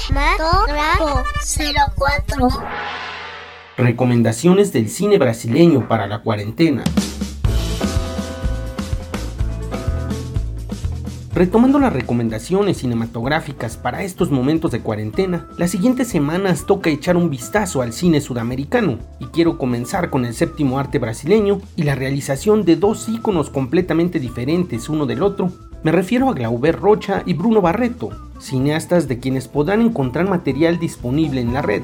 [0.00, 1.22] Cinematógrafo
[1.96, 2.48] 04.
[3.76, 6.82] Recomendaciones del cine brasileño para la cuarentena.
[11.34, 17.30] Retomando las recomendaciones cinematográficas para estos momentos de cuarentena, las siguientes semanas toca echar un
[17.30, 22.64] vistazo al cine sudamericano y quiero comenzar con el séptimo arte brasileño y la realización
[22.64, 25.50] de dos íconos completamente diferentes uno del otro.
[25.84, 31.40] Me refiero a Glauber Rocha y Bruno Barreto, cineastas de quienes podrán encontrar material disponible
[31.40, 31.82] en la red.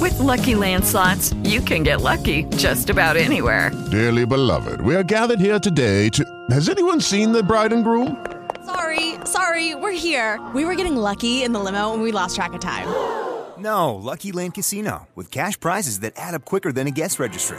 [0.00, 3.70] With lucky landslots, you can get lucky just about anywhere.
[3.92, 6.24] Dearly beloved, we are gathered here today to.
[6.50, 8.16] Has anyone seen the bride and groom?
[8.66, 10.40] Sorry, sorry, we're here.
[10.56, 12.88] We were getting lucky in the limo and we lost track of time.
[13.58, 17.58] No, Lucky Land Casino, with cash prizes that add up quicker than a guest registry.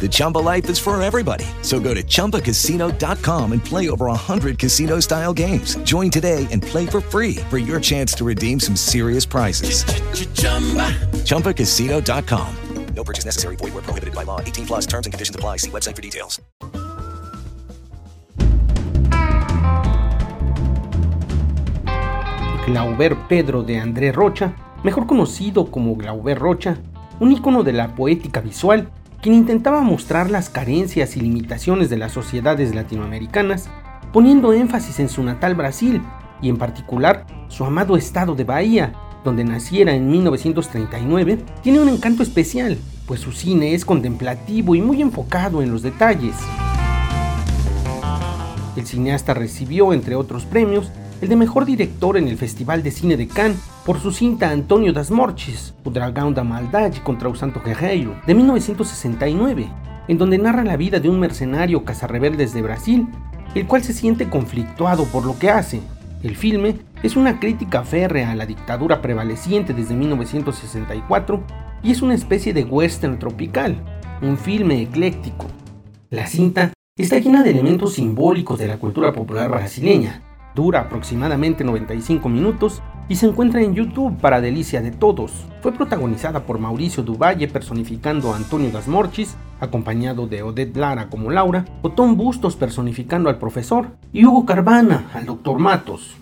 [0.00, 1.44] The Chumba life is for everybody.
[1.62, 5.76] So go to ChumbaCasino.com and play over 100 casino style games.
[5.84, 9.84] Join today and play for free for your chance to redeem some serious prizes.
[11.22, 12.56] ChumbaCasino.com.
[12.94, 13.56] No purchase necessary.
[13.56, 14.40] Void where prohibited by law.
[14.40, 15.58] 18 plus terms and conditions apply.
[15.58, 16.40] See website for details.
[22.66, 26.76] Glauber Pedro de André Rocha, mejor conocido como Glauber Rocha,
[27.18, 28.88] un ícono de la poética visual,
[29.22, 33.68] quien intentaba mostrar las carencias y limitaciones de las sociedades latinoamericanas,
[34.12, 36.02] poniendo énfasis en su natal Brasil
[36.42, 38.94] y en particular su amado estado de Bahía,
[39.24, 45.00] donde naciera en 1939, tiene un encanto especial, pues su cine es contemplativo y muy
[45.00, 46.34] enfocado en los detalles.
[48.74, 50.90] El cineasta recibió, entre otros premios,
[51.22, 53.56] el de mejor director en el Festival de Cine de Cannes
[53.86, 58.34] por su cinta Antonio das Mortes, O Dragão da Maldade contra o Santo Guerreiro, de
[58.34, 59.68] 1969,
[60.08, 63.08] en donde narra la vida de un mercenario cazarrebeldes de Brasil,
[63.54, 65.80] el cual se siente conflictuado por lo que hace.
[66.24, 71.40] El filme es una crítica férrea a la dictadura prevaleciente desde 1964
[71.84, 73.76] y es una especie de western tropical,
[74.22, 75.46] un filme ecléctico.
[76.10, 80.20] La cinta está llena de elementos simbólicos de la cultura popular brasileña,
[80.54, 85.46] dura aproximadamente 95 minutos y se encuentra en YouTube para delicia de todos.
[85.60, 91.30] Fue protagonizada por Mauricio Duvalle personificando a Antonio Das Morchis, acompañado de Odette Lara como
[91.30, 95.58] Laura, o Tom Bustos personificando al profesor, y Hugo Carvana al Dr.
[95.58, 96.16] Matos.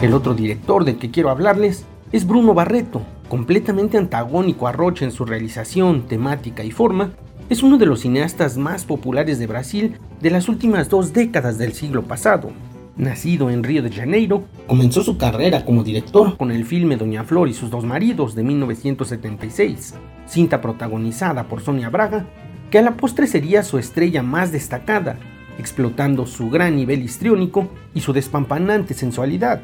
[0.00, 5.12] El otro director del que quiero hablarles es Bruno Barreto, completamente antagónico a Rocha en
[5.12, 7.12] su realización, temática y forma,
[7.52, 11.74] es uno de los cineastas más populares de Brasil de las últimas dos décadas del
[11.74, 12.50] siglo pasado.
[12.96, 17.50] Nacido en Río de Janeiro, comenzó su carrera como director con el filme Doña Flor
[17.50, 19.94] y sus dos maridos de 1976,
[20.26, 22.24] cinta protagonizada por Sonia Braga,
[22.70, 25.18] que a la postre sería su estrella más destacada,
[25.58, 29.60] explotando su gran nivel histriónico y su despampanante sensualidad.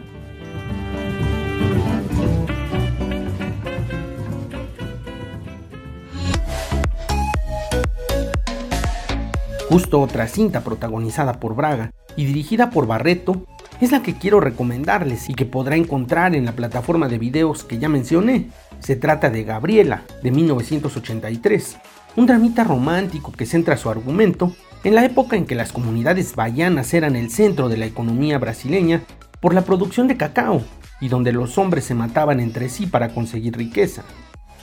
[9.69, 13.44] Justo otra cinta protagonizada por Braga y dirigida por Barreto
[13.82, 17.76] es la que quiero recomendarles y que podrá encontrar en la plataforma de videos que
[17.76, 18.49] ya mencioné.
[18.81, 21.76] Se trata de Gabriela, de 1983,
[22.17, 26.94] un dramita romántico que centra su argumento en la época en que las comunidades bahianas
[26.94, 29.03] eran el centro de la economía brasileña
[29.38, 30.62] por la producción de cacao
[30.99, 34.03] y donde los hombres se mataban entre sí para conseguir riqueza.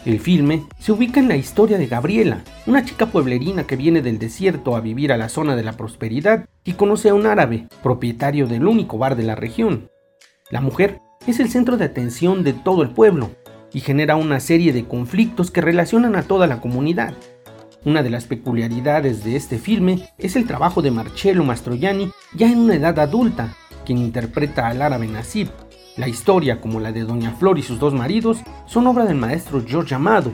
[0.06, 4.20] El filme se ubica en la historia de Gabriela, una chica pueblerina que viene del
[4.20, 8.46] desierto a vivir a la zona de la prosperidad y conoce a un árabe, propietario
[8.46, 9.90] del único bar de la región.
[10.52, 13.32] La mujer es el centro de atención de todo el pueblo
[13.74, 17.16] y genera una serie de conflictos que relacionan a toda la comunidad.
[17.84, 22.60] Una de las peculiaridades de este filme es el trabajo de Marcello Mastroianni ya en
[22.60, 23.56] una edad adulta,
[23.86, 25.50] quien interpreta al árabe Nasib.
[25.98, 29.64] La historia, como la de Doña Flor y sus dos maridos, son obra del maestro
[29.70, 30.34] Jorge Amado,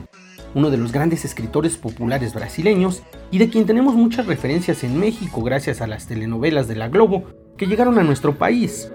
[0.56, 5.40] uno de los grandes escritores populares brasileños y de quien tenemos muchas referencias en México
[5.40, 7.26] gracias a las telenovelas de la Globo
[7.56, 8.90] que llegaron a nuestro país.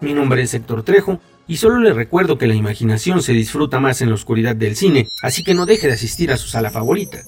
[0.00, 4.02] Mi nombre es Héctor Trejo y solo le recuerdo que la imaginación se disfruta más
[4.02, 7.18] en la oscuridad del cine, así que no deje de asistir a su sala favorita.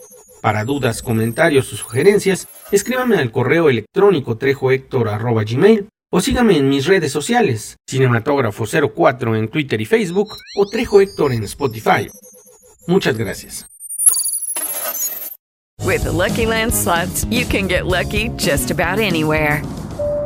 [0.40, 7.12] Para dudas, comentarios o sugerencias, escríbame al correo electrónico trejohector.gmail o sígame en mis redes
[7.12, 12.08] sociales, Cinematógrafo04 en Twitter y Facebook o Trejo Héctor en Spotify.
[12.86, 13.66] Muchas gracias.